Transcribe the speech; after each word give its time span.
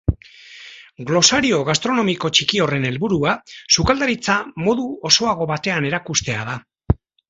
Glosario 1.09 1.59
gastronomiko 1.67 2.33
txiki 2.39 2.63
horren 2.65 2.89
helburua 2.91 3.37
sukaldaritza 3.77 4.41
modu 4.67 4.91
osoago 5.15 5.53
batean 5.57 5.91
erakustea 5.95 6.53
da. 6.53 6.63